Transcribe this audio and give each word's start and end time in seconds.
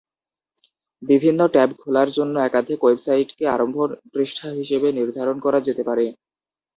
বিভিন্ন 1.01 1.41
ট্যাবে 1.53 1.75
খোলার 1.81 2.09
জন্য 2.17 2.35
একাধিক 2.41 2.79
ওয়েবসাইটকে 2.83 3.43
আরম্ভ 3.47 3.77
পৃষ্ঠা 4.13 4.47
হিসেবে 4.59 4.87
নির্ধারণ 4.97 5.37
করা 5.45 5.59
যেতে 5.67 5.83
পারে। 5.89 6.05